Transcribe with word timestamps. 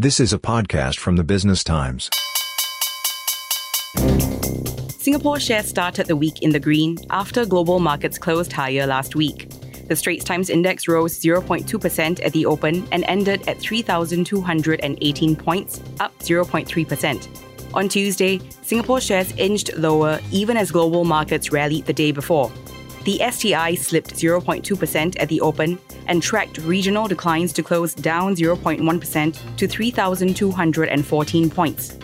This 0.00 0.20
is 0.20 0.32
a 0.32 0.38
podcast 0.38 1.00
from 1.00 1.16
the 1.16 1.24
Business 1.24 1.64
Times. 1.64 2.08
Singapore 4.96 5.40
shares 5.40 5.66
started 5.66 6.06
the 6.06 6.14
week 6.14 6.40
in 6.40 6.50
the 6.50 6.60
green 6.60 6.98
after 7.10 7.44
global 7.44 7.80
markets 7.80 8.16
closed 8.16 8.52
higher 8.52 8.86
last 8.86 9.16
week. 9.16 9.50
The 9.88 9.96
Straits 9.96 10.24
Times 10.24 10.50
Index 10.50 10.86
rose 10.86 11.18
0.2% 11.18 12.24
at 12.24 12.32
the 12.32 12.46
open 12.46 12.86
and 12.92 13.04
ended 13.08 13.48
at 13.48 13.58
3,218 13.58 15.34
points, 15.34 15.80
up 15.98 16.16
0.3%. 16.20 17.74
On 17.74 17.88
Tuesday, 17.88 18.40
Singapore 18.62 19.00
shares 19.00 19.32
inched 19.32 19.76
lower 19.76 20.20
even 20.30 20.56
as 20.56 20.70
global 20.70 21.02
markets 21.02 21.50
rallied 21.50 21.86
the 21.86 21.92
day 21.92 22.12
before. 22.12 22.52
The 23.02 23.20
STI 23.32 23.74
slipped 23.74 24.14
0.2% 24.14 25.16
at 25.18 25.28
the 25.28 25.40
open 25.40 25.76
and 26.08 26.22
tracked 26.22 26.58
regional 26.58 27.06
declines 27.06 27.52
to 27.52 27.62
close 27.62 27.94
down 27.94 28.34
0.1% 28.34 29.56
to 29.56 29.68
3,214 29.68 31.50
points. 31.50 31.96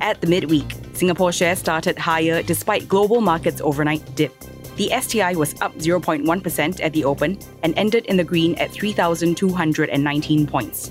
At 0.00 0.20
the 0.20 0.26
midweek, 0.26 0.74
Singapore 0.94 1.32
shares 1.32 1.58
started 1.58 1.98
higher 1.98 2.42
despite 2.42 2.88
global 2.88 3.20
markets' 3.20 3.60
overnight 3.60 4.14
dip. 4.16 4.34
The 4.76 4.90
STI 5.00 5.34
was 5.34 5.54
up 5.60 5.76
0.1% 5.78 6.80
at 6.82 6.92
the 6.92 7.04
open 7.04 7.38
and 7.62 7.74
ended 7.76 8.06
in 8.06 8.16
the 8.16 8.24
green 8.24 8.54
at 8.56 8.72
3,219 8.72 10.46
points. 10.46 10.90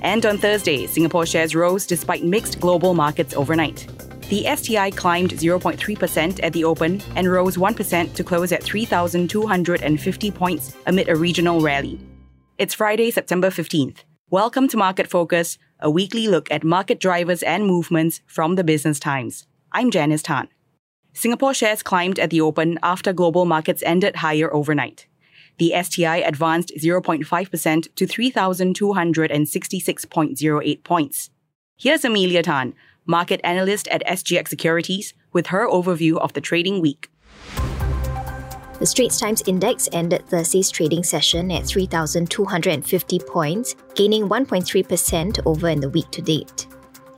And 0.00 0.24
on 0.24 0.38
Thursday, 0.38 0.86
Singapore 0.86 1.26
shares 1.26 1.54
rose 1.54 1.86
despite 1.86 2.24
mixed 2.24 2.60
global 2.60 2.94
markets 2.94 3.34
overnight. 3.34 3.86
The 4.28 4.44
STI 4.56 4.90
climbed 4.90 5.30
0.3% 5.30 6.40
at 6.42 6.52
the 6.52 6.64
open 6.64 7.00
and 7.14 7.30
rose 7.30 7.56
1% 7.56 8.12
to 8.12 8.24
close 8.24 8.50
at 8.50 8.60
3,250 8.60 10.30
points 10.32 10.74
amid 10.86 11.08
a 11.08 11.14
regional 11.14 11.60
rally. 11.60 12.00
It's 12.58 12.74
Friday, 12.74 13.12
September 13.12 13.50
15th. 13.50 13.98
Welcome 14.28 14.66
to 14.66 14.76
Market 14.76 15.06
Focus, 15.06 15.58
a 15.78 15.88
weekly 15.88 16.26
look 16.26 16.50
at 16.50 16.64
market 16.64 16.98
drivers 16.98 17.44
and 17.44 17.68
movements 17.68 18.20
from 18.26 18.56
the 18.56 18.64
Business 18.64 18.98
Times. 18.98 19.46
I'm 19.70 19.92
Janice 19.92 20.24
Tan. 20.24 20.48
Singapore 21.12 21.54
shares 21.54 21.84
climbed 21.84 22.18
at 22.18 22.30
the 22.30 22.40
open 22.40 22.80
after 22.82 23.12
global 23.12 23.44
markets 23.44 23.84
ended 23.86 24.16
higher 24.16 24.52
overnight. 24.52 25.06
The 25.58 25.72
STI 25.80 26.16
advanced 26.16 26.72
0.5% 26.76 27.94
to 27.94 28.06
3,266.08 28.06 30.82
points. 30.82 31.30
Here's 31.78 32.02
Emelia 32.02 32.42
Tan, 32.42 32.74
market 33.06 33.40
analyst 33.44 33.88
at 33.88 34.04
SGX 34.06 34.48
Securities, 34.48 35.14
with 35.32 35.48
her 35.48 35.68
overview 35.68 36.18
of 36.18 36.32
the 36.32 36.40
trading 36.40 36.80
week. 36.80 37.10
The 38.78 38.84
Straits 38.84 39.18
Times 39.18 39.42
Index 39.46 39.88
ended 39.92 40.28
Thursday's 40.28 40.70
trading 40.70 41.02
session 41.02 41.50
at 41.50 41.64
3,250 41.64 43.18
points, 43.20 43.74
gaining 43.94 44.28
1.3% 44.28 45.40
over 45.46 45.68
in 45.68 45.80
the 45.80 45.88
week 45.88 46.10
to 46.10 46.20
date. 46.20 46.66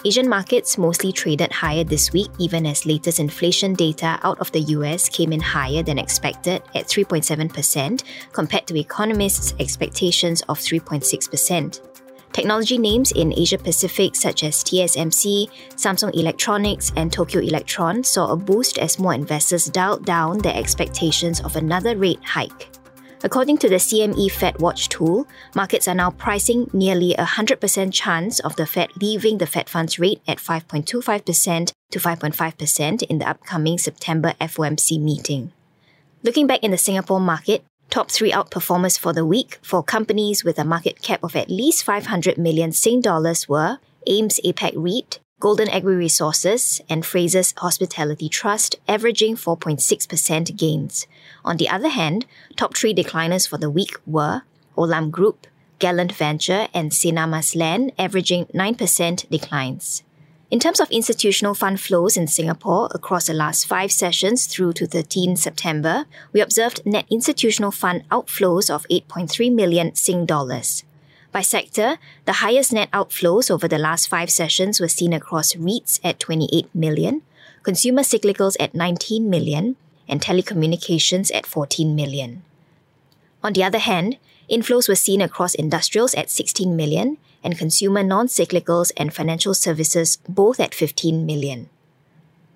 Asian 0.05 0.28
markets 0.28 0.78
mostly 0.78 1.11
traded 1.11 1.50
higher 1.50 1.83
this 1.83 2.12
week, 2.12 2.30
even 2.39 2.64
as 2.67 2.86
latest 2.86 3.19
inflation 3.19 3.75
data 3.75 4.20
out 4.23 4.39
of 4.39 4.52
the 4.52 4.61
US 4.61 5.08
came 5.08 5.33
in 5.33 5.41
higher 5.41 5.83
than 5.83 5.98
expected 5.98 6.62
at 6.77 6.86
3.7%, 6.86 8.05
compared 8.33 8.67
to 8.69 8.78
economists' 8.78 9.55
expectations 9.58 10.42
of 10.42 10.61
3.6%. 10.61 11.88
Technology 12.39 12.78
names 12.78 13.11
in 13.11 13.36
Asia 13.36 13.58
Pacific, 13.58 14.14
such 14.14 14.44
as 14.44 14.62
TSMC, 14.62 15.50
Samsung 15.70 16.14
Electronics, 16.14 16.92
and 16.95 17.12
Tokyo 17.12 17.41
Electron, 17.41 18.05
saw 18.05 18.30
a 18.30 18.36
boost 18.36 18.78
as 18.78 18.97
more 18.97 19.12
investors 19.12 19.67
dialed 19.67 20.05
down 20.05 20.39
their 20.39 20.55
expectations 20.55 21.41
of 21.41 21.56
another 21.56 21.97
rate 21.97 22.22
hike. 22.22 22.69
According 23.25 23.58
to 23.58 23.69
the 23.69 23.83
CME 23.83 24.30
Fed 24.30 24.61
Watch 24.61 24.89
tool, 24.89 25.27
markets 25.56 25.89
are 25.89 25.97
now 25.97 26.12
pricing 26.12 26.70
nearly 26.72 27.12
a 27.14 27.25
100% 27.25 27.92
chance 27.92 28.39
of 28.39 28.55
the 28.55 28.67
Fed 28.67 28.91
leaving 29.02 29.39
the 29.39 29.47
Fed 29.47 29.69
funds 29.69 29.98
rate 29.98 30.23
at 30.28 30.39
5.25% 30.39 31.73
to 31.91 31.98
5.5% 31.98 33.02
in 33.02 33.19
the 33.19 33.28
upcoming 33.28 33.78
September 33.78 34.34
FOMC 34.41 35.00
meeting. 35.00 35.50
Looking 36.23 36.47
back 36.47 36.62
in 36.62 36.70
the 36.70 36.79
Singapore 36.79 37.18
market, 37.18 37.64
top 37.90 38.10
three 38.10 38.32
outperformers 38.32 38.98
for 38.98 39.12
the 39.12 39.24
week 39.24 39.58
for 39.62 39.82
companies 39.82 40.44
with 40.44 40.58
a 40.58 40.64
market 40.64 41.00
cap 41.02 41.22
of 41.22 41.34
at 41.34 41.50
least 41.50 41.84
500 41.84 42.36
million 42.38 42.72
Sing 42.72 43.00
dollars 43.00 43.48
were 43.48 43.78
AIMS 44.06 44.40
APAC 44.44 44.72
REIT, 44.76 45.18
Golden 45.40 45.68
Agri 45.68 45.96
Resources, 45.96 46.80
and 46.88 47.04
Frasers 47.04 47.56
Hospitality 47.58 48.28
Trust, 48.28 48.76
averaging 48.88 49.36
4.6% 49.36 50.56
gains. 50.56 51.06
On 51.44 51.56
the 51.56 51.68
other 51.68 51.88
hand, 51.88 52.26
top 52.56 52.76
three 52.76 52.94
decliners 52.94 53.48
for 53.48 53.58
the 53.58 53.70
week 53.70 53.96
were 54.06 54.42
Olam 54.76 55.10
Group, 55.10 55.46
Gallant 55.78 56.12
Venture, 56.12 56.68
and 56.74 56.90
Sinar 56.90 57.28
Mas 57.28 57.55
Land, 57.55 57.92
averaging 57.98 58.46
9% 58.46 59.28
declines. 59.30 60.02
In 60.51 60.59
terms 60.59 60.81
of 60.81 60.91
institutional 60.91 61.53
fund 61.55 61.79
flows 61.79 62.17
in 62.17 62.27
Singapore 62.27 62.89
across 62.95 63.27
the 63.27 63.35
last 63.35 63.67
five 63.67 63.92
sessions 63.92 64.47
through 64.47 64.73
to 64.75 64.86
13 64.86 65.36
September, 65.36 66.07
we 66.33 66.41
observed 66.41 66.81
net 66.86 67.05
institutional 67.11 67.70
fund 67.70 68.09
outflows 68.09 68.70
of 68.70 68.86
8.3 68.89 69.53
million 69.53 69.95
Sing 69.95 70.25
dollars. 70.25 70.85
By 71.33 71.42
sector, 71.42 71.98
the 72.25 72.41
highest 72.41 72.73
net 72.73 72.91
outflows 72.92 73.51
over 73.51 73.69
the 73.69 73.77
last 73.77 74.09
five 74.09 74.31
sessions 74.31 74.81
were 74.81 74.89
seen 74.89 75.13
across 75.13 75.53
REITs 75.53 76.01
at 76.03 76.19
28 76.19 76.75
million, 76.75 77.20
consumer 77.63 78.01
cyclicals 78.01 78.57
at 78.59 78.75
19 78.75 79.29
million, 79.29 79.77
and 80.09 80.23
telecommunications 80.23 81.30
at 81.35 81.45
14 81.45 81.95
million. 81.95 82.42
On 83.45 83.53
the 83.53 83.65
other 83.65 83.79
hand, 83.79 84.17
inflows 84.51 84.89
were 84.89 84.95
seen 84.95 85.20
across 85.20 85.55
industrials 85.55 86.14
at 86.14 86.31
16 86.31 86.75
million 86.75 87.19
and 87.42 87.59
consumer 87.59 88.03
non-cyclicals 88.03 88.92
and 88.97 89.14
financial 89.14 89.55
services 89.55 90.19
both 90.29 90.59
at 90.61 90.75
15 90.75 91.25
million. 91.25 91.69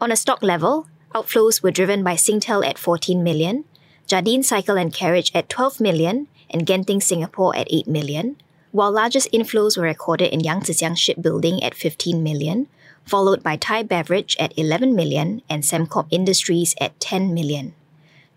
On 0.00 0.10
a 0.10 0.16
stock 0.16 0.42
level, 0.42 0.88
outflows 1.14 1.62
were 1.62 1.70
driven 1.70 2.02
by 2.02 2.14
Singtel 2.14 2.66
at 2.66 2.78
14 2.78 3.22
million, 3.22 3.64
Jardine 4.06 4.42
Cycle 4.42 4.76
and 4.76 4.92
Carriage 4.92 5.30
at 5.34 5.48
12 5.48 5.80
million, 5.80 6.28
and 6.50 6.66
Genting 6.66 7.02
Singapore 7.02 7.56
at 7.56 7.68
8 7.70 7.86
million, 7.86 8.36
while 8.72 8.90
largest 8.90 9.30
inflows 9.32 9.76
were 9.76 9.84
recorded 9.84 10.32
in 10.32 10.40
Yang 10.40 10.62
Tze 10.62 10.96
Shipbuilding 10.96 11.62
at 11.62 11.74
15 11.74 12.22
million, 12.22 12.68
followed 13.04 13.42
by 13.42 13.56
Thai 13.56 13.82
Beverage 13.82 14.36
at 14.38 14.56
11 14.58 14.94
million 14.94 15.42
and 15.48 15.62
Sembcorp 15.62 16.08
Industries 16.10 16.74
at 16.80 16.98
10 17.00 17.34
million. 17.34 17.74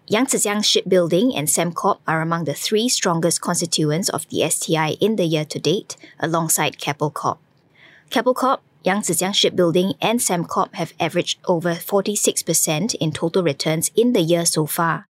Yang 0.08 0.26
Tze 0.28 0.64
Shipbuilding 0.64 1.36
and 1.36 1.48
Sembcorp 1.48 2.00
are 2.08 2.22
among 2.22 2.46
the 2.46 2.54
three 2.54 2.88
strongest 2.88 3.42
constituents 3.42 4.10
of 4.10 4.28
the 4.30 4.48
STI 4.50 4.98
in 5.00 5.16
the 5.16 5.26
year 5.26 5.46
to 5.46 5.60
date, 5.60 5.96
alongside 6.20 6.78
Keppel 6.78 7.10
Corp. 7.10 7.40
Keppel 8.10 8.34
Corp, 8.34 8.62
Yang 8.84 9.02
Tze 9.02 9.34
Shipbuilding, 9.34 9.94
and 10.02 10.20
Sembcorp 10.20 10.76
have 10.76 10.94
averaged 11.00 11.40
over 11.46 11.74
46% 11.74 12.96
in 12.96 13.12
total 13.12 13.42
returns 13.42 13.90
in 13.96 14.14
the 14.14 14.22
year 14.22 14.46
so 14.46 14.66
far, 14.66 15.08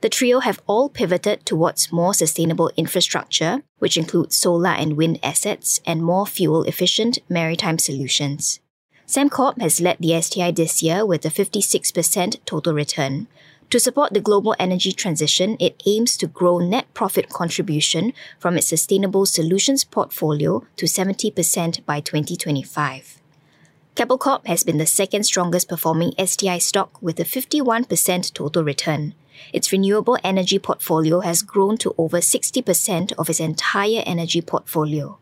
the 0.00 0.08
trio 0.08 0.40
have 0.40 0.60
all 0.66 0.88
pivoted 0.88 1.44
towards 1.44 1.92
more 1.92 2.14
sustainable 2.14 2.70
infrastructure, 2.76 3.62
which 3.78 3.96
includes 3.96 4.36
solar 4.36 4.70
and 4.70 4.96
wind 4.96 5.18
assets 5.22 5.80
and 5.86 6.02
more 6.02 6.26
fuel 6.26 6.64
efficient 6.64 7.18
maritime 7.28 7.78
solutions. 7.78 8.60
Sembcorp 9.06 9.60
has 9.60 9.80
led 9.80 9.98
the 9.98 10.20
STI 10.20 10.52
this 10.52 10.82
year 10.82 11.04
with 11.04 11.24
a 11.24 11.30
56% 11.30 12.44
total 12.44 12.72
return. 12.72 13.26
To 13.70 13.78
support 13.78 14.12
the 14.12 14.20
global 14.20 14.56
energy 14.58 14.90
transition, 14.90 15.56
it 15.60 15.80
aims 15.86 16.16
to 16.16 16.26
grow 16.26 16.58
net 16.58 16.92
profit 16.92 17.28
contribution 17.28 18.12
from 18.40 18.56
its 18.56 18.66
sustainable 18.66 19.26
solutions 19.26 19.84
portfolio 19.84 20.66
to 20.76 20.86
70% 20.86 21.86
by 21.86 22.00
2025. 22.00 23.22
Keppel 23.94 24.18
Corp 24.18 24.44
has 24.48 24.64
been 24.64 24.78
the 24.78 24.86
second 24.86 25.22
strongest 25.22 25.68
performing 25.68 26.14
STI 26.18 26.58
stock 26.58 27.00
with 27.00 27.20
a 27.20 27.24
51% 27.24 28.32
total 28.32 28.64
return. 28.64 29.14
Its 29.52 29.70
renewable 29.70 30.18
energy 30.24 30.58
portfolio 30.58 31.20
has 31.20 31.42
grown 31.42 31.76
to 31.78 31.94
over 31.96 32.18
60% 32.18 33.12
of 33.18 33.30
its 33.30 33.38
entire 33.38 34.02
energy 34.04 34.40
portfolio. 34.40 35.16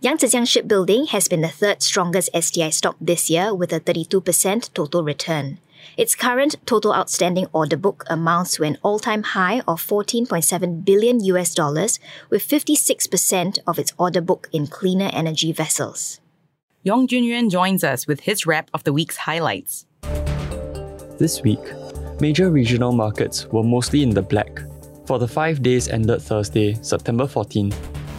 Yang 0.00 0.18
Tze 0.18 0.48
Shipbuilding 0.48 1.06
has 1.06 1.26
been 1.26 1.40
the 1.40 1.48
third 1.48 1.82
strongest 1.82 2.30
STI 2.34 2.70
stock 2.70 2.96
this 3.00 3.28
year 3.28 3.52
with 3.52 3.72
a 3.72 3.80
32% 3.80 4.72
total 4.72 5.02
return. 5.02 5.58
Its 5.96 6.14
current 6.14 6.56
total 6.66 6.94
outstanding 6.94 7.46
order 7.52 7.76
book 7.76 8.04
amounts 8.08 8.56
to 8.56 8.62
an 8.62 8.78
all-time 8.82 9.22
high 9.22 9.60
of 9.68 9.82
14.7 9.82 10.84
billion 10.84 11.22
US 11.24 11.54
dollars, 11.54 11.98
with 12.30 12.46
56% 12.46 13.58
of 13.66 13.78
its 13.78 13.92
order 13.98 14.20
book 14.20 14.48
in 14.52 14.66
cleaner 14.66 15.10
energy 15.12 15.52
vessels. 15.52 16.20
Yong 16.84 17.06
Jun 17.06 17.24
Yuan 17.24 17.48
joins 17.48 17.84
us 17.84 18.06
with 18.06 18.20
his 18.20 18.44
wrap 18.46 18.68
of 18.74 18.82
the 18.84 18.92
week's 18.92 19.16
highlights. 19.16 19.86
This 21.18 21.42
week, 21.42 21.60
major 22.20 22.50
regional 22.50 22.92
markets 22.92 23.46
were 23.46 23.62
mostly 23.62 24.02
in 24.02 24.10
the 24.10 24.22
black. 24.22 24.60
For 25.06 25.18
the 25.18 25.28
five 25.28 25.62
days 25.62 25.88
ended 25.88 26.22
Thursday, 26.22 26.74
September 26.82 27.26
14, 27.26 27.72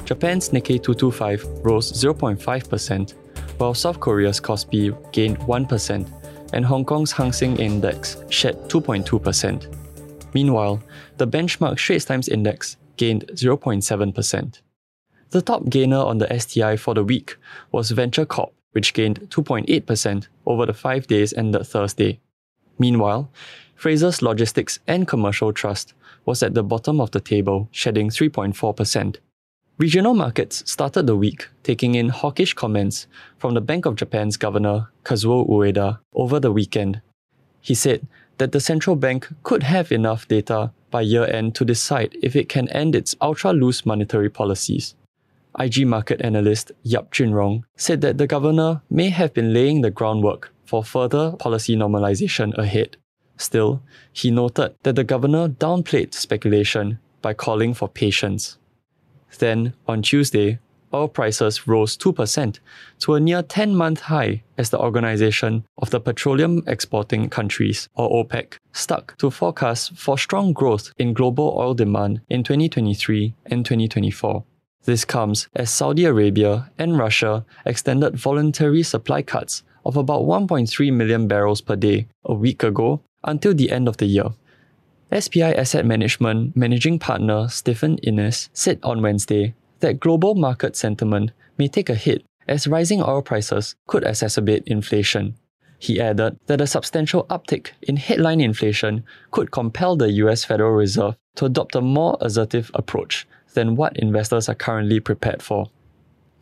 Japan's 0.05 0.49
Nikkei 0.49 0.81
225 0.81 1.65
rose 1.65 1.91
0.5%, 1.91 3.13
while 3.57 3.73
South 3.73 3.99
Korea's 3.99 4.39
Kospi 4.39 4.95
gained 5.11 5.39
1%, 5.39 6.22
and 6.53 6.65
Hong 6.65 6.85
Kong's 6.85 7.11
Hang 7.11 7.33
Seng 7.33 7.57
Index 7.57 8.17
shed 8.29 8.55
2.2%. 8.69 9.67
Meanwhile, 10.33 10.81
the 11.17 11.27
benchmark 11.27 11.77
Straits 11.77 12.05
Times 12.05 12.29
Index 12.29 12.77
gained 12.97 13.25
0.7%. 13.33 14.61
The 15.31 15.41
top 15.41 15.69
gainer 15.69 15.97
on 15.97 16.19
the 16.19 16.39
STI 16.39 16.77
for 16.77 16.93
the 16.93 17.03
week 17.03 17.37
was 17.71 17.91
Venture 17.91 18.25
Corp, 18.25 18.53
which 18.71 18.93
gained 18.93 19.19
2.8% 19.29 20.27
over 20.45 20.65
the 20.65 20.73
five 20.73 21.07
days 21.07 21.33
ended 21.33 21.65
Thursday. 21.65 22.19
Meanwhile, 22.77 23.31
Frasers 23.79 24.21
Logistics 24.21 24.79
and 24.87 25.07
Commercial 25.07 25.51
Trust 25.51 25.93
was 26.25 26.41
at 26.43 26.53
the 26.53 26.63
bottom 26.63 27.01
of 27.01 27.11
the 27.11 27.19
table, 27.19 27.67
shedding 27.71 28.09
3.4%. 28.09 29.17
Regional 29.79 30.13
markets 30.13 30.63
started 30.69 31.07
the 31.07 31.15
week 31.15 31.49
taking 31.63 31.95
in 31.95 32.09
hawkish 32.09 32.53
comments 32.53 33.07
from 33.39 33.55
the 33.55 33.61
Bank 33.61 33.87
of 33.87 33.95
Japan's 33.95 34.37
governor, 34.37 34.89
Kazuo 35.03 35.49
Ueda, 35.49 35.97
over 36.13 36.39
the 36.39 36.51
weekend. 36.51 37.01
He 37.59 37.73
said 37.73 38.05
that 38.37 38.51
the 38.51 38.59
central 38.59 38.95
bank 38.95 39.27
could 39.41 39.63
have 39.63 39.91
enough 39.91 40.27
data 40.27 40.71
by 40.91 41.01
year 41.01 41.25
end 41.25 41.55
to 41.55 41.65
decide 41.65 42.15
if 42.21 42.35
it 42.35 42.49
can 42.49 42.69
end 42.69 42.93
its 42.93 43.15
ultra 43.19 43.51
loose 43.51 43.83
monetary 43.83 44.29
policies. 44.29 44.93
IG 45.57 45.87
market 45.87 46.21
analyst 46.21 46.71
Yap 46.83 47.11
Junrong 47.11 47.63
said 47.75 48.01
that 48.01 48.19
the 48.19 48.27
governor 48.27 48.83
may 48.91 49.09
have 49.09 49.33
been 49.33 49.53
laying 49.53 49.81
the 49.81 49.89
groundwork 49.89 50.53
for 50.65 50.83
further 50.83 51.31
policy 51.31 51.75
normalization 51.75 52.55
ahead. 52.59 52.97
Still, 53.37 53.81
he 54.11 54.29
noted 54.29 54.75
that 54.83 54.95
the 54.95 55.03
governor 55.03 55.47
downplayed 55.47 56.13
speculation 56.13 56.99
by 57.23 57.33
calling 57.33 57.73
for 57.73 57.87
patience. 57.87 58.59
Then, 59.39 59.73
on 59.87 60.01
Tuesday, 60.01 60.59
oil 60.93 61.07
prices 61.07 61.67
rose 61.67 61.97
2% 61.97 62.59
to 62.99 63.13
a 63.15 63.19
near 63.19 63.41
10 63.41 63.75
month 63.75 64.01
high 64.01 64.43
as 64.57 64.69
the 64.69 64.79
Organization 64.79 65.65
of 65.77 65.89
the 65.89 65.99
Petroleum 65.99 66.63
Exporting 66.67 67.29
Countries, 67.29 67.89
or 67.95 68.23
OPEC, 68.23 68.57
stuck 68.71 69.17
to 69.17 69.31
forecasts 69.31 69.91
for 69.95 70.17
strong 70.17 70.53
growth 70.53 70.93
in 70.97 71.13
global 71.13 71.55
oil 71.57 71.73
demand 71.73 72.21
in 72.29 72.43
2023 72.43 73.33
and 73.47 73.65
2024. 73.65 74.43
This 74.85 75.05
comes 75.05 75.47
as 75.55 75.69
Saudi 75.69 76.05
Arabia 76.05 76.69
and 76.77 76.97
Russia 76.97 77.45
extended 77.65 78.17
voluntary 78.17 78.83
supply 78.83 79.21
cuts 79.21 79.63
of 79.85 79.95
about 79.97 80.23
1.3 80.23 80.93
million 80.93 81.27
barrels 81.27 81.61
per 81.61 81.75
day 81.75 82.07
a 82.25 82.33
week 82.33 82.63
ago 82.63 83.01
until 83.23 83.53
the 83.53 83.71
end 83.71 83.87
of 83.87 83.97
the 83.97 84.05
year. 84.05 84.31
SPI 85.19 85.53
Asset 85.55 85.85
Management 85.85 86.55
managing 86.55 86.97
partner 86.97 87.47
Stephen 87.47 87.97
Innes 87.99 88.49
said 88.53 88.79
on 88.81 89.01
Wednesday 89.01 89.53
that 89.79 89.99
global 89.99 90.33
market 90.33 90.75
sentiment 90.75 91.31
may 91.57 91.67
take 91.67 91.89
a 91.89 91.95
hit 91.95 92.25
as 92.47 92.67
rising 92.67 93.01
oil 93.01 93.21
prices 93.21 93.75
could 93.85 94.03
exacerbate 94.03 94.63
inflation. 94.65 95.35
He 95.77 96.01
added 96.01 96.39
that 96.47 96.61
a 96.61 96.67
substantial 96.67 97.25
uptick 97.25 97.71
in 97.81 97.97
headline 97.97 98.41
inflation 98.41 99.03
could 99.29 99.51
compel 99.51 99.95
the 99.95 100.11
US 100.23 100.45
Federal 100.45 100.71
Reserve 100.71 101.15
to 101.35 101.45
adopt 101.45 101.75
a 101.75 101.81
more 101.81 102.17
assertive 102.21 102.71
approach 102.73 103.27
than 103.53 103.75
what 103.75 103.97
investors 103.97 104.49
are 104.49 104.55
currently 104.55 104.99
prepared 104.99 105.43
for. 105.43 105.69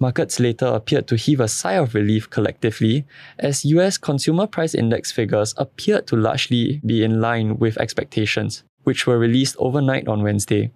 Markets 0.02 0.40
later 0.40 0.66
appeared 0.66 1.06
to 1.06 1.16
heave 1.16 1.40
a 1.40 1.48
sigh 1.48 1.74
of 1.74 1.94
relief 1.94 2.28
collectively 2.28 3.06
as 3.38 3.64
US 3.66 4.00
consumer 4.00 4.48
price 4.48 4.74
index 4.74 5.12
figures 5.12 5.54
appeared 5.58 6.08
to 6.08 6.16
largely 6.16 6.82
be 6.84 7.04
in 7.04 7.22
line 7.22 7.60
with 7.60 7.78
expectations, 7.78 8.64
which 8.82 9.06
were 9.06 9.20
released 9.20 9.56
overnight 9.60 10.08
on 10.08 10.24
Wednesday. 10.24 10.72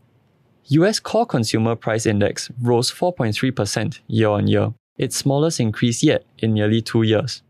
US 0.66 1.00
core 1.00 1.26
consumer 1.26 1.76
price 1.76 2.06
index 2.06 2.52
rose 2.62 2.92
4.3% 2.92 4.00
year 4.06 4.30
on 4.30 4.46
year, 4.46 4.76
its 5.00 5.16
smallest 5.16 5.60
increase 5.60 6.04
yet 6.04 6.24
in 6.38 6.54
nearly 6.54 6.84
two 6.84 7.02
years. 7.02 7.42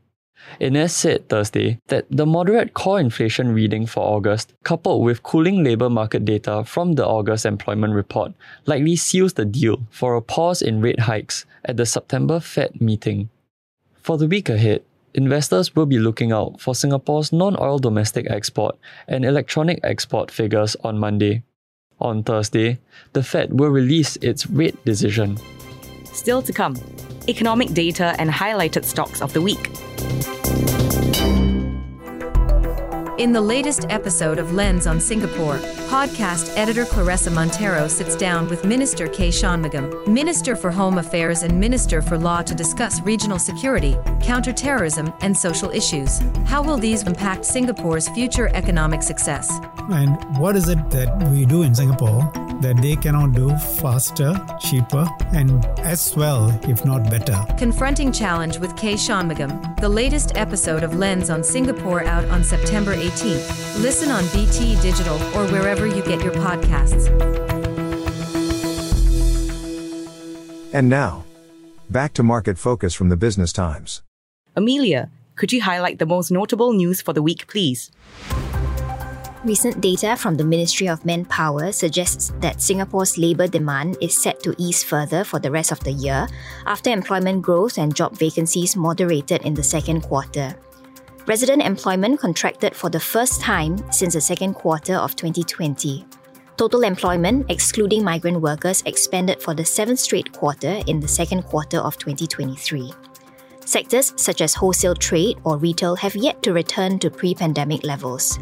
Innes 0.59 0.95
said 0.95 1.27
Thursday 1.27 1.79
that 1.87 2.05
the 2.09 2.25
moderate 2.25 2.73
core 2.73 2.99
inflation 2.99 3.53
reading 3.53 3.85
for 3.85 4.01
August, 4.01 4.53
coupled 4.63 5.03
with 5.03 5.23
cooling 5.23 5.63
labour 5.63 5.89
market 5.89 6.25
data 6.25 6.63
from 6.65 6.93
the 6.93 7.05
August 7.05 7.45
employment 7.45 7.93
report, 7.93 8.33
likely 8.65 8.95
seals 8.95 9.33
the 9.33 9.45
deal 9.45 9.81
for 9.89 10.15
a 10.15 10.21
pause 10.21 10.61
in 10.61 10.81
rate 10.81 11.01
hikes 11.01 11.45
at 11.63 11.77
the 11.77 11.85
September 11.85 12.39
Fed 12.39 12.79
meeting. 12.79 13.29
For 14.01 14.17
the 14.17 14.27
week 14.27 14.49
ahead, 14.49 14.83
investors 15.13 15.75
will 15.75 15.85
be 15.85 15.97
looking 15.97 16.31
out 16.31 16.61
for 16.61 16.75
Singapore's 16.75 17.33
non 17.33 17.55
oil 17.59 17.79
domestic 17.79 18.29
export 18.29 18.77
and 19.07 19.25
electronic 19.25 19.79
export 19.83 20.29
figures 20.29 20.75
on 20.83 20.99
Monday. 20.99 21.43
On 21.99 22.23
Thursday, 22.23 22.79
the 23.13 23.23
Fed 23.23 23.57
will 23.57 23.69
release 23.69 24.17
its 24.17 24.47
rate 24.47 24.83
decision. 24.85 25.37
Still 26.11 26.41
to 26.41 26.53
come, 26.53 26.75
economic 27.27 27.73
data 27.73 28.15
and 28.19 28.29
highlighted 28.29 28.83
stocks 28.83 29.21
of 29.21 29.33
the 29.33 29.41
week. 29.41 29.71
In 33.17 33.31
the 33.31 33.39
latest 33.39 33.85
episode 33.89 34.39
of 34.39 34.51
Lens 34.51 34.85
on 34.85 34.99
Singapore, 34.99 35.55
podcast 35.87 36.51
editor 36.57 36.83
Claressa 36.83 37.31
Monteiro 37.31 37.89
sits 37.89 38.13
down 38.13 38.49
with 38.49 38.65
Minister 38.65 39.07
K. 39.07 39.29
Shanmugam, 39.29 40.05
Minister 40.05 40.53
for 40.53 40.69
Home 40.69 40.97
Affairs 40.97 41.41
and 41.41 41.57
Minister 41.57 42.01
for 42.01 42.17
Law 42.17 42.41
to 42.41 42.53
discuss 42.53 42.99
regional 43.03 43.39
security, 43.39 43.95
counterterrorism, 44.21 45.13
and 45.21 45.35
social 45.35 45.69
issues. 45.69 46.19
How 46.43 46.61
will 46.61 46.77
these 46.77 47.03
impact 47.03 47.45
Singapore's 47.45 48.09
future 48.09 48.49
economic 48.53 49.01
success? 49.01 49.49
And 49.89 50.17
what 50.37 50.57
is 50.57 50.67
it 50.67 50.89
that 50.89 51.29
we 51.31 51.45
do 51.45 51.63
in 51.63 51.73
Singapore 51.73 52.29
that 52.61 52.77
they 52.81 52.95
cannot 52.95 53.33
do 53.33 53.55
faster, 53.57 54.33
cheaper, 54.59 55.07
and 55.33 55.65
as 55.79 56.15
well, 56.15 56.49
if 56.63 56.85
not 56.85 57.09
better? 57.09 57.37
Confronting 57.57 58.11
Challenge 58.11 58.59
with 58.59 58.75
K. 58.75 58.93
Shanmugam, 58.93 59.79
the 59.79 59.89
latest 59.89 60.35
episode 60.35 60.83
of 60.83 60.95
Lens 60.95 61.29
on 61.29 61.43
Singapore 61.43 62.03
out 62.03 62.25
on 62.25 62.43
September 62.43 62.95
18th. 62.95 63.81
Listen 63.81 64.09
on 64.09 64.23
BT 64.33 64.79
Digital 64.81 65.15
or 65.35 65.47
wherever 65.47 65.85
you 65.85 66.01
get 66.03 66.23
your 66.23 66.33
podcasts. 66.33 67.09
And 70.73 70.89
now, 70.89 71.23
back 71.89 72.13
to 72.13 72.23
market 72.23 72.57
focus 72.57 72.93
from 72.93 73.09
the 73.09 73.17
Business 73.17 73.53
Times. 73.53 74.01
Emelia, 74.57 75.09
could 75.35 75.51
you 75.51 75.61
highlight 75.61 75.99
the 75.99 76.05
most 76.05 76.31
notable 76.31 76.73
news 76.73 77.01
for 77.01 77.13
the 77.13 77.21
week, 77.21 77.47
please? 77.47 77.91
Recent 79.45 79.79
data 79.79 80.17
from 80.17 80.33
the 80.33 80.43
Ministry 80.43 80.89
of 80.89 81.05
Manpower 81.05 81.71
suggests 81.71 82.33
that 82.41 82.63
Singapore's 82.63 83.15
labour 83.15 83.45
demand 83.45 83.95
is 84.01 84.17
set 84.17 84.41
to 84.41 84.55
ease 84.57 84.83
further 84.83 85.23
for 85.23 85.37
the 85.37 85.51
rest 85.51 85.71
of 85.71 85.79
the 85.81 85.91
year 85.91 86.27
after 86.65 86.89
employment 86.89 87.43
growth 87.43 87.77
and 87.77 87.95
job 87.95 88.17
vacancies 88.17 88.75
moderated 88.75 89.43
in 89.43 89.53
the 89.53 89.61
second 89.61 90.01
quarter. 90.01 90.55
Resident 91.27 91.61
employment 91.61 92.19
contracted 92.19 92.75
for 92.75 92.89
the 92.89 92.99
first 92.99 93.39
time 93.39 93.77
since 93.91 94.15
the 94.15 94.21
second 94.21 94.55
quarter 94.55 94.95
of 94.95 95.15
2020. 95.15 96.03
Total 96.57 96.81
employment, 96.81 97.45
excluding 97.51 98.03
migrant 98.03 98.41
workers, 98.41 98.81
expanded 98.87 99.39
for 99.43 99.53
the 99.53 99.65
seventh 99.65 99.99
straight 99.99 100.31
quarter 100.31 100.81
in 100.87 100.99
the 100.99 101.07
second 101.07 101.43
quarter 101.43 101.77
of 101.77 101.99
2023. 101.99 102.91
Sectors 103.65 104.13
such 104.15 104.41
as 104.41 104.53
wholesale 104.53 104.93
trade 104.93 105.39
or 105.43 105.57
retail 105.57 105.95
have 105.95 106.15
yet 106.15 106.41
to 106.43 106.53
return 106.53 106.99
to 106.99 107.09
pre 107.09 107.33
pandemic 107.33 107.83
levels. 107.83 108.39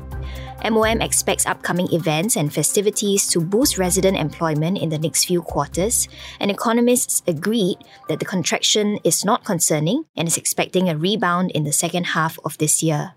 MOM 0.63 1.01
expects 1.01 1.45
upcoming 1.45 1.91
events 1.93 2.35
and 2.35 2.53
festivities 2.53 3.27
to 3.27 3.39
boost 3.39 3.77
resident 3.77 4.17
employment 4.17 4.77
in 4.77 4.89
the 4.89 4.99
next 4.99 5.25
few 5.25 5.41
quarters, 5.41 6.07
and 6.39 6.51
economists 6.51 7.21
agreed 7.27 7.77
that 8.07 8.19
the 8.19 8.25
contraction 8.25 8.99
is 9.03 9.25
not 9.25 9.43
concerning 9.43 10.05
and 10.15 10.27
is 10.27 10.37
expecting 10.37 10.89
a 10.89 10.97
rebound 10.97 11.51
in 11.51 11.63
the 11.63 11.73
second 11.73 12.07
half 12.07 12.37
of 12.45 12.57
this 12.57 12.83
year. 12.83 13.13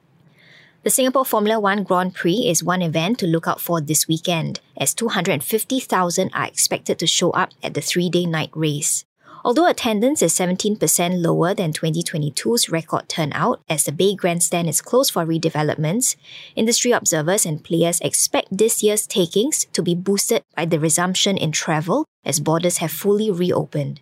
The 0.82 0.90
Singapore 0.90 1.24
Formula 1.24 1.58
One 1.58 1.82
Grand 1.82 2.14
Prix 2.14 2.46
is 2.46 2.62
one 2.62 2.82
event 2.82 3.18
to 3.18 3.26
look 3.26 3.48
out 3.48 3.60
for 3.60 3.80
this 3.80 4.06
weekend, 4.06 4.60
as 4.76 4.94
250,000 4.94 6.30
are 6.32 6.46
expected 6.46 7.00
to 7.00 7.06
show 7.08 7.30
up 7.30 7.50
at 7.64 7.74
the 7.74 7.80
three 7.80 8.08
day 8.08 8.26
night 8.26 8.50
race. 8.54 9.05
Although 9.46 9.68
attendance 9.68 10.22
is 10.22 10.34
17% 10.34 11.22
lower 11.22 11.54
than 11.54 11.72
2022's 11.72 12.68
record 12.68 13.08
turnout 13.08 13.62
as 13.68 13.84
the 13.84 13.92
Bay 13.92 14.16
Grandstand 14.16 14.68
is 14.68 14.80
closed 14.80 15.12
for 15.12 15.24
redevelopments, 15.24 16.16
industry 16.56 16.90
observers 16.90 17.46
and 17.46 17.62
players 17.62 18.00
expect 18.00 18.48
this 18.50 18.82
year's 18.82 19.06
takings 19.06 19.66
to 19.66 19.84
be 19.84 19.94
boosted 19.94 20.42
by 20.56 20.64
the 20.64 20.80
resumption 20.80 21.36
in 21.36 21.52
travel 21.52 22.06
as 22.24 22.40
borders 22.40 22.78
have 22.78 22.90
fully 22.90 23.30
reopened. 23.30 24.00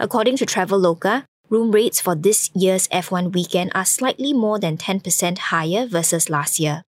According 0.00 0.38
to 0.38 0.46
Traveloka, 0.46 1.24
room 1.50 1.70
rates 1.70 2.00
for 2.00 2.14
this 2.14 2.50
year's 2.54 2.88
F1 2.88 3.34
weekend 3.34 3.70
are 3.74 3.84
slightly 3.84 4.32
more 4.32 4.58
than 4.58 4.78
10% 4.78 5.52
higher 5.52 5.86
versus 5.86 6.30
last 6.30 6.58
year. 6.58 6.82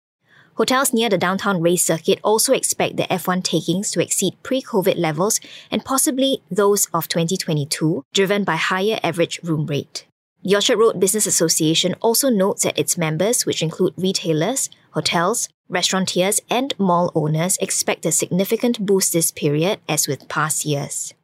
Hotels 0.59 0.93
near 0.93 1.09
the 1.09 1.17
downtown 1.17 1.63
race 1.63 1.85
circuit 1.85 2.19
also 2.25 2.53
expect 2.53 2.97
the 2.97 3.05
F1 3.05 3.45
takings 3.45 3.93
to 3.93 4.03
exceed 4.03 4.35
pre 4.43 4.61
COVID 4.61 4.99
levels 4.99 5.41
and 5.71 5.85
possibly 5.85 6.43
those 6.51 6.87
of 6.93 7.07
2022, 7.07 8.03
driven 8.13 8.43
by 8.43 8.57
higher 8.57 8.99
average 9.05 9.39
room 9.45 9.67
rate. 9.67 10.05
The 10.43 10.57
Orchard 10.57 10.79
Road 10.79 10.99
Business 10.99 11.27
Association 11.27 11.95
also 12.01 12.29
notes 12.29 12.65
that 12.65 12.77
its 12.77 12.99
members, 12.99 13.47
which 13.47 13.63
include 13.63 13.95
retailers, 13.97 14.69
hotels, 14.91 15.49
restaurateurs, 15.69 16.41
and 16.51 16.75
mall 16.77 17.13
owners, 17.15 17.57
expect 17.59 18.05
a 18.05 18.11
significant 18.11 18.85
boost 18.85 19.13
this 19.13 19.31
period 19.31 19.79
as 19.89 20.09
with 20.09 20.29
past 20.29 20.65
years. 20.65 21.15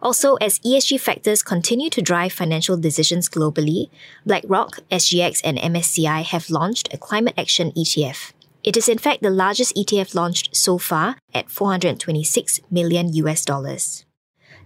Also, 0.00 0.34
as 0.34 0.58
ESG 0.60 1.00
factors 1.00 1.42
continue 1.42 1.88
to 1.88 2.02
drive 2.02 2.30
financial 2.30 2.76
decisions 2.76 3.28
globally, 3.28 3.88
BlackRock, 4.26 4.78
SGX, 4.92 5.40
and 5.42 5.56
MSCI 5.56 6.22
have 6.22 6.50
launched 6.50 6.92
a 6.92 6.98
climate 6.98 7.34
action 7.36 7.72
ETF. 7.72 8.33
It 8.64 8.78
is 8.78 8.88
in 8.88 8.96
fact 8.96 9.22
the 9.22 9.28
largest 9.28 9.76
ETF 9.76 10.14
launched 10.14 10.56
so 10.56 10.78
far 10.78 11.18
at 11.34 11.50
426 11.50 12.60
million 12.70 13.12
US 13.12 13.44
dollars. 13.44 14.06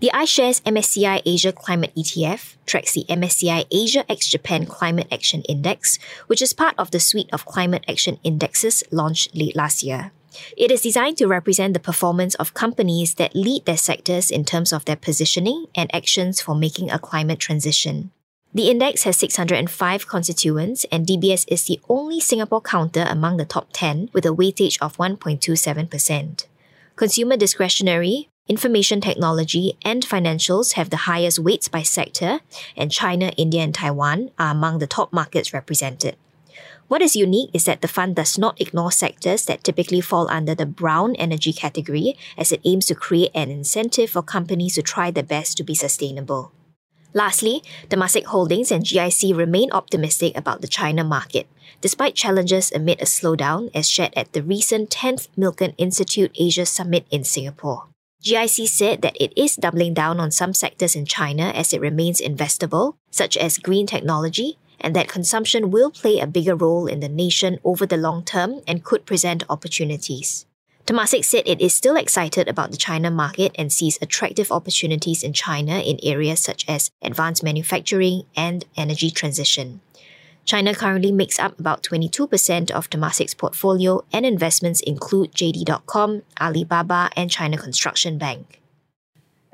The 0.00 0.12
iShares 0.14 0.62
MSCI 0.62 1.23
Asia 1.26 1.50
Climate 1.50 1.90
ETF 1.99 2.55
tracks 2.64 2.93
the 2.93 3.05
MSCI 3.09 3.67
Asia 3.73 4.05
ex 4.09 4.28
Japan 4.28 4.67
Climate 4.67 5.09
Action 5.11 5.43
Index, 5.49 5.99
which 6.28 6.40
is 6.40 6.52
part 6.52 6.76
of 6.78 6.93
the 6.93 7.00
suite 7.00 7.28
of 7.33 7.45
climate 7.45 7.85
action 7.88 8.21
indexes 8.23 8.85
launched 8.93 9.35
late 9.35 9.57
last 9.57 9.83
year. 9.83 10.12
It 10.57 10.71
is 10.71 10.83
designed 10.83 11.19
to 11.19 11.26
represent 11.26 11.75
the 11.75 11.81
performance 11.81 12.37
of 12.37 12.55
companies 12.55 13.14
that 13.14 13.35
lead 13.35 13.67
their 13.67 13.76
sectors 13.76 14.31
in 14.31 14.45
terms 14.45 14.73
of 14.73 14.85
their 14.85 14.95
positioning 14.95 15.67
and 15.75 15.93
actions 15.93 16.40
for 16.40 16.55
making 16.55 16.93
a 16.93 17.00
climate 17.00 17.40
transition. 17.40 18.12
The 18.55 18.71
index 18.71 19.02
has 19.02 19.19
605 19.19 20.09
constituents, 20.09 20.87
and 20.90 21.07
DBS 21.07 21.45
is 21.49 21.64
the 21.64 21.81
only 21.87 22.19
Singapore 22.19 22.62
counter 22.62 23.05
among 23.07 23.37
the 23.37 23.45
top 23.45 23.69
10 23.75 24.09
with 24.14 24.25
a 24.25 24.35
weightage 24.35 24.78
of 24.81 24.97
1.27%. 24.97 26.47
Consumer 26.97 27.37
discretionary, 27.37 28.31
information 28.49 29.02
technology, 29.02 29.76
and 29.85 30.02
financials 30.02 30.73
have 30.73 30.88
the 30.88 31.05
highest 31.05 31.38
weights 31.38 31.69
by 31.69 31.83
sector, 31.83 32.40
and 32.75 32.90
China, 32.90 33.33
India, 33.37 33.62
and 33.62 33.75
Taiwan 33.75 34.31
are 34.38 34.52
among 34.52 34.78
the 34.78 34.87
top 34.87 35.12
markets 35.12 35.52
represented. 35.52 36.17
What 36.88 37.02
is 37.02 37.14
unique 37.14 37.50
is 37.52 37.67
that 37.67 37.83
the 37.83 37.87
fund 37.87 38.17
does 38.17 38.38
not 38.38 38.59
ignore 38.59 38.90
sectors 38.90 39.45
that 39.45 39.62
typically 39.62 40.00
fall 40.00 40.26
under 40.31 40.55
the 40.55 40.64
brown 40.64 41.14
energy 41.17 41.52
category, 41.52 42.17
as 42.38 42.50
it 42.50 42.62
aims 42.64 42.87
to 42.87 42.95
create 42.95 43.31
an 43.35 43.50
incentive 43.50 44.09
for 44.09 44.23
companies 44.23 44.76
to 44.76 44.83
try 44.83 45.11
their 45.11 45.23
best 45.23 45.59
to 45.59 45.62
be 45.62 45.75
sustainable. 45.75 46.50
Lastly, 47.19 47.65
Temasek 47.91 48.27
Holdings 48.27 48.71
and 48.71 48.85
GIC 48.85 49.37
remain 49.37 49.73
optimistic 49.73 50.39
about 50.39 50.61
the 50.61 50.71
China 50.71 51.03
market, 51.03 51.49
despite 51.81 52.15
challenges 52.15 52.71
amid 52.71 53.03
a 53.03 53.11
slowdown 53.11 53.75
as 53.75 53.91
shared 53.91 54.15
at 54.15 54.33
the 54.35 54.41
recent 54.41 54.89
10th 54.91 55.27
Milken 55.37 55.75
Institute 55.79 56.31
Asia 56.39 56.65
Summit 56.65 57.07
in 57.11 57.25
Singapore. 57.25 57.89
GIC 58.23 58.69
said 58.69 59.03
that 59.03 59.17
it 59.19 59.35
is 59.35 59.57
doubling 59.57 59.95
down 59.95 60.21
on 60.21 60.31
some 60.31 60.55
sectors 60.55 60.95
in 60.95 61.07
China 61.07 61.51
as 61.59 61.73
it 61.73 61.81
remains 61.81 62.21
investable, 62.21 62.95
such 63.11 63.37
as 63.37 63.59
green 63.59 63.85
technology, 63.85 64.57
and 64.79 64.95
that 64.95 65.09
consumption 65.09 65.73
will 65.73 65.91
play 65.91 66.21
a 66.21 66.27
bigger 66.31 66.55
role 66.55 66.87
in 66.87 67.01
the 67.01 67.09
nation 67.09 67.59
over 67.65 67.85
the 67.85 67.97
long 67.97 68.23
term 68.23 68.63
and 68.69 68.85
could 68.85 69.05
present 69.05 69.43
opportunities. 69.51 70.47
Temasek 70.88 71.23
said 71.23 71.42
it 71.45 71.61
is 71.61 71.75
still 71.75 71.97
excited 71.97 72.49
about 72.49 72.71
the 72.71 72.78
China 72.78 73.11
market 73.11 73.54
and 73.59 73.71
sees 73.71 73.99
attractive 74.00 74.50
opportunities 74.50 75.23
in 75.23 75.35
China 75.35 75.80
in 75.80 75.99
areas 76.02 76.40
such 76.40 76.64
as 76.66 76.90
advanced 77.02 77.45
manufacturing 77.45 78.23
and 78.35 78.64
energy 78.75 79.11
transition. 79.11 79.83
China 80.47 80.75
currently 80.75 81.12
makes 81.12 81.38
up 81.38 81.61
about 81.61 81.83
22% 81.83 82.71
of 82.71 82.88
Temasek's 82.88 83.35
portfolio 83.35 84.02
and 84.14 84.25
investments 84.25 84.80
include 84.80 85.33
JD.com, 85.33 86.23
Alibaba, 86.40 87.11
and 87.14 87.30
China 87.30 87.59
Construction 87.59 88.16
Bank. 88.16 88.59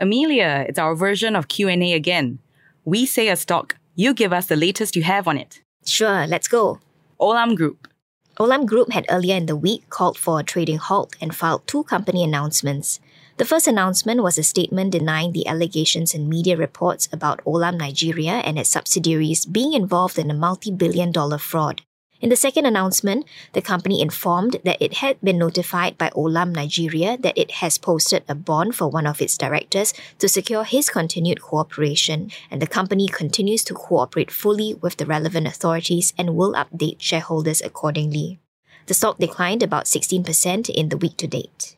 Emelia, 0.00 0.64
it's 0.68 0.78
our 0.78 0.94
version 0.94 1.34
of 1.34 1.48
Q&A 1.48 1.94
again. 1.94 2.38
We 2.84 3.06
say 3.06 3.26
a 3.26 3.34
stock, 3.34 3.74
you 3.96 4.14
give 4.14 4.32
us 4.32 4.46
the 4.46 4.54
latest 4.54 4.94
you 4.94 5.02
have 5.02 5.26
on 5.26 5.38
it. 5.38 5.62
Sure, 5.84 6.28
let's 6.28 6.46
go. 6.46 6.78
Olam 7.20 7.56
Group. 7.56 7.88
Olam 8.36 8.66
Group 8.66 8.90
had 8.92 9.06
earlier 9.10 9.36
in 9.36 9.46
the 9.46 9.54
week 9.54 9.88
called 9.90 10.18
for 10.18 10.40
a 10.40 10.42
trading 10.42 10.78
halt 10.78 11.14
and 11.20 11.34
filed 11.34 11.64
two 11.68 11.84
company 11.84 12.24
announcements. 12.24 12.98
The 13.36 13.44
first 13.44 13.68
announcement 13.68 14.24
was 14.24 14.38
a 14.38 14.42
statement 14.42 14.90
denying 14.90 15.30
the 15.30 15.46
allegations 15.46 16.14
in 16.14 16.28
media 16.28 16.56
reports 16.56 17.08
about 17.12 17.44
Olam 17.44 17.78
Nigeria 17.78 18.42
and 18.42 18.58
its 18.58 18.70
subsidiaries 18.70 19.46
being 19.46 19.72
involved 19.72 20.18
in 20.18 20.32
a 20.32 20.34
multi 20.34 20.72
billion 20.72 21.12
dollar 21.12 21.38
fraud. 21.38 21.82
In 22.24 22.30
the 22.30 22.36
second 22.36 22.64
announcement, 22.64 23.26
the 23.52 23.60
company 23.60 24.00
informed 24.00 24.56
that 24.64 24.80
it 24.80 24.94
had 25.04 25.20
been 25.20 25.36
notified 25.36 25.98
by 25.98 26.08
Olam 26.16 26.54
Nigeria 26.54 27.18
that 27.18 27.36
it 27.36 27.60
has 27.60 27.76
posted 27.76 28.24
a 28.26 28.34
bond 28.34 28.74
for 28.74 28.88
one 28.88 29.06
of 29.06 29.20
its 29.20 29.36
directors 29.36 29.92
to 30.20 30.26
secure 30.26 30.64
his 30.64 30.88
continued 30.88 31.42
cooperation, 31.42 32.30
and 32.50 32.62
the 32.62 32.66
company 32.66 33.08
continues 33.08 33.62
to 33.64 33.74
cooperate 33.74 34.30
fully 34.30 34.72
with 34.72 34.96
the 34.96 35.04
relevant 35.04 35.46
authorities 35.46 36.14
and 36.16 36.34
will 36.34 36.54
update 36.54 36.96
shareholders 36.98 37.60
accordingly. 37.60 38.40
The 38.86 38.94
stock 38.94 39.18
declined 39.18 39.62
about 39.62 39.84
16% 39.84 40.70
in 40.70 40.88
the 40.88 40.96
week 40.96 41.18
to 41.18 41.26
date. 41.26 41.76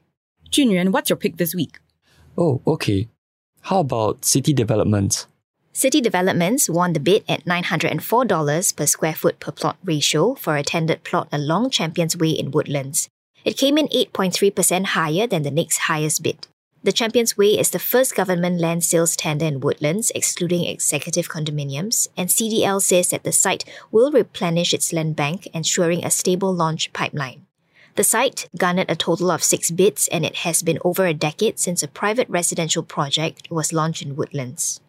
Jun 0.49 0.71
Yuan, 0.71 0.93
what's 0.93 1.11
your 1.11 1.17
pick 1.17 1.39
this 1.39 1.57
week? 1.57 1.81
Oh, 2.39 2.63
okay. 2.69 3.09
How 3.63 3.81
about 3.81 4.25
city 4.25 4.53
developments? 4.53 5.27
City 5.77 6.01
Developments 6.01 6.71
won 6.71 6.95
the 6.95 7.01
bid 7.01 7.23
at 7.29 7.45
$904 7.45 8.77
per 8.77 8.87
square 8.87 9.15
foot 9.15 9.39
per 9.39 9.53
plot 9.53 9.77
ratio 9.85 10.35
for 10.35 10.57
a 10.57 10.63
tendered 10.63 11.05
plot 11.05 11.29
along 11.31 11.69
Champions 11.69 12.17
Way 12.17 12.31
in 12.31 12.51
Woodlands. 12.51 13.11
It 13.45 13.59
came 13.59 13.77
in 13.77 13.87
8.3% 13.89 14.87
higher 14.97 15.27
than 15.27 15.43
the 15.43 15.51
next 15.51 15.85
highest 15.85 16.23
bid. 16.23 16.47
The 16.83 16.93
Champions 16.93 17.37
Way 17.37 17.59
is 17.59 17.69
the 17.69 17.79
first 17.79 18.17
government 18.17 18.59
land 18.59 18.85
sales 18.85 19.17
tender 19.17 19.45
in 19.45 19.61
Woodlands, 19.61 20.11
excluding 20.15 20.65
executive 20.65 21.29
condominiums, 21.29 22.09
and 22.17 22.31
CDL 22.31 22.81
says 22.81 23.11
that 23.11 23.25
the 23.25 23.33
site 23.33 23.67
will 23.93 24.11
replenish 24.11 24.73
its 24.73 24.95
land 24.95 25.15
bank, 25.15 25.47
ensuring 25.53 26.03
a 26.03 26.11
stable 26.11 26.55
launch 26.55 26.91
pipeline. 26.95 27.45
The 27.97 28.05
site 28.05 28.49
garnered 28.57 28.91
a 28.91 28.97
total 28.97 29.31
of 29.31 29.45
six 29.45 29.71
bids, 29.71 30.09
and 30.09 30.25
it 30.25 30.37
has 30.37 30.63
been 30.63 30.79
over 30.83 31.05
a 31.05 31.13
decade 31.13 31.59
since 31.59 31.83
a 31.83 31.89
private 31.89 32.31
residential 32.31 32.83
project 32.83 33.51
was 33.51 33.75
launched 33.75 34.01
in 34.01 34.17
Woodlands. 34.17 34.81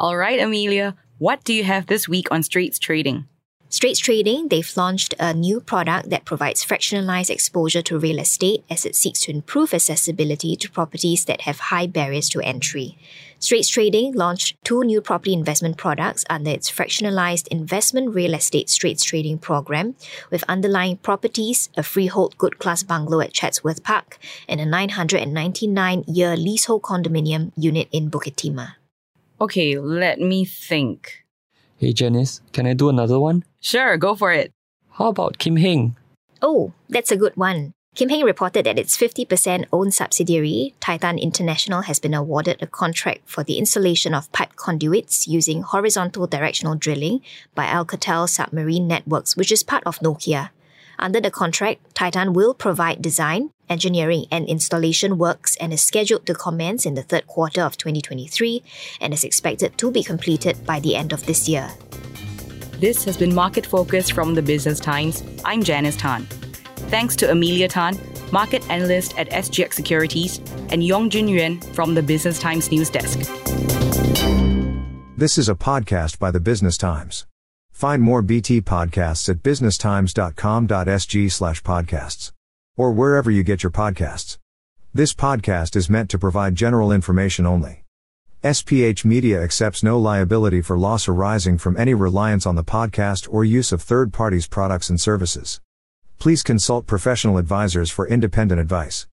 All 0.00 0.16
right, 0.16 0.40
Emelia, 0.40 0.94
what 1.18 1.44
do 1.44 1.52
you 1.52 1.62
have 1.64 1.84
this 1.84 2.08
week 2.08 2.28
on 2.30 2.42
Straits 2.42 2.78
Trading? 2.78 3.26
Straits 3.68 3.98
Trading, 3.98 4.48
they've 4.48 4.74
launched 4.74 5.14
a 5.20 5.34
new 5.34 5.60
product 5.60 6.08
that 6.08 6.24
provides 6.24 6.64
fractionalized 6.64 7.28
exposure 7.28 7.82
to 7.82 7.98
real 7.98 8.18
estate 8.18 8.64
as 8.70 8.86
it 8.86 8.96
seeks 8.96 9.20
to 9.20 9.30
improve 9.30 9.74
accessibility 9.74 10.56
to 10.56 10.70
properties 10.70 11.26
that 11.26 11.42
have 11.42 11.68
high 11.68 11.86
barriers 11.86 12.30
to 12.30 12.40
entry. 12.40 12.96
Straits 13.38 13.68
Trading 13.68 14.14
launched 14.14 14.56
two 14.64 14.82
new 14.84 15.02
property 15.02 15.34
investment 15.34 15.76
products 15.76 16.24
under 16.30 16.50
its 16.50 16.70
fractionalized 16.70 17.46
investment 17.48 18.14
real 18.14 18.32
estate 18.32 18.70
Straits 18.70 19.04
Trading 19.04 19.36
program, 19.36 19.96
with 20.30 20.44
underlying 20.48 20.96
properties, 20.96 21.68
a 21.76 21.82
freehold 21.82 22.38
good 22.38 22.58
class 22.58 22.82
bungalow 22.82 23.20
at 23.20 23.34
Chatsworth 23.34 23.82
Park, 23.82 24.16
and 24.48 24.62
a 24.62 24.64
999 24.64 26.04
year 26.08 26.38
leasehold 26.38 26.80
condominium 26.80 27.52
unit 27.54 27.86
in 27.92 28.10
Bukit 28.10 28.36
Timah. 28.36 28.79
Okay, 29.40 29.78
let 29.78 30.20
me 30.20 30.44
think. 30.44 31.24
Hey 31.78 31.94
Janice, 31.94 32.42
can 32.52 32.66
I 32.66 32.74
do 32.74 32.90
another 32.90 33.18
one? 33.18 33.44
Sure, 33.60 33.96
go 33.96 34.14
for 34.14 34.32
it. 34.32 34.52
How 34.92 35.08
about 35.08 35.38
Kim 35.38 35.56
Heng? 35.56 35.96
Oh, 36.42 36.74
that's 36.90 37.10
a 37.10 37.16
good 37.16 37.34
one. 37.36 37.72
Kim 37.94 38.10
Heng 38.10 38.22
reported 38.22 38.66
that 38.66 38.78
its 38.78 38.96
50% 38.96 39.64
owned 39.72 39.94
subsidiary, 39.94 40.74
Titan 40.78 41.18
International, 41.18 41.82
has 41.82 41.98
been 41.98 42.12
awarded 42.12 42.62
a 42.62 42.66
contract 42.66 43.22
for 43.24 43.42
the 43.42 43.56
installation 43.56 44.14
of 44.14 44.30
pipe 44.30 44.56
conduits 44.56 45.26
using 45.26 45.62
horizontal 45.62 46.26
directional 46.26 46.76
drilling 46.76 47.22
by 47.54 47.64
Alcatel 47.64 48.28
Submarine 48.28 48.86
Networks, 48.86 49.36
which 49.36 49.50
is 49.50 49.62
part 49.62 49.82
of 49.86 49.98
Nokia. 50.00 50.50
Under 51.02 51.18
the 51.18 51.30
contract, 51.30 51.94
Titan 51.94 52.34
will 52.34 52.52
provide 52.52 53.00
design, 53.00 53.52
engineering, 53.70 54.26
and 54.30 54.46
installation 54.46 55.16
works 55.16 55.56
and 55.56 55.72
is 55.72 55.80
scheduled 55.80 56.26
to 56.26 56.34
commence 56.34 56.84
in 56.84 56.92
the 56.92 57.02
third 57.02 57.26
quarter 57.26 57.62
of 57.62 57.78
2023 57.78 58.62
and 59.00 59.14
is 59.14 59.24
expected 59.24 59.78
to 59.78 59.90
be 59.90 60.02
completed 60.02 60.62
by 60.66 60.78
the 60.78 60.94
end 60.94 61.14
of 61.14 61.24
this 61.24 61.48
year. 61.48 61.70
This 62.80 63.02
has 63.04 63.16
been 63.16 63.34
Market 63.34 63.64
Focus 63.64 64.10
from 64.10 64.34
the 64.34 64.42
Business 64.42 64.78
Times. 64.78 65.24
I'm 65.42 65.62
Janice 65.62 65.96
Tan. 65.96 66.26
Thanks 66.92 67.16
to 67.16 67.26
Emelia 67.26 67.70
Tan, 67.70 67.98
market 68.30 68.68
analyst 68.68 69.18
at 69.18 69.30
SGX 69.30 69.72
Securities, 69.72 70.38
and 70.68 70.84
Yong 70.84 71.08
Jun 71.08 71.28
Yuan 71.28 71.62
from 71.72 71.94
the 71.94 72.02
Business 72.02 72.38
Times 72.38 72.70
News 72.70 72.90
Desk. 72.90 73.18
This 75.16 75.38
is 75.38 75.48
a 75.48 75.54
podcast 75.54 76.18
by 76.18 76.30
the 76.30 76.40
Business 76.40 76.76
Times. 76.76 77.24
Find 77.80 78.02
more 78.02 78.20
BT 78.20 78.60
podcasts 78.60 79.26
at 79.30 79.42
businesstimes.com.sg 79.42 81.32
slash 81.32 81.62
podcasts. 81.62 82.30
Or 82.76 82.92
wherever 82.92 83.30
you 83.30 83.42
get 83.42 83.62
your 83.62 83.72
podcasts. 83.72 84.36
This 84.92 85.14
podcast 85.14 85.74
is 85.76 85.88
meant 85.88 86.10
to 86.10 86.18
provide 86.18 86.56
general 86.56 86.92
information 86.92 87.46
only. 87.46 87.84
SPH 88.44 89.06
Media 89.06 89.42
accepts 89.42 89.82
no 89.82 89.98
liability 89.98 90.60
for 90.60 90.76
loss 90.76 91.08
arising 91.08 91.56
from 91.56 91.74
any 91.78 91.94
reliance 91.94 92.44
on 92.44 92.54
the 92.54 92.62
podcast 92.62 93.26
or 93.30 93.46
use 93.46 93.72
of 93.72 93.80
third 93.80 94.12
parties' 94.12 94.46
products 94.46 94.90
and 94.90 95.00
services. 95.00 95.62
Please 96.18 96.42
consult 96.42 96.86
professional 96.86 97.38
advisors 97.38 97.90
for 97.90 98.06
independent 98.06 98.60
advice. 98.60 99.06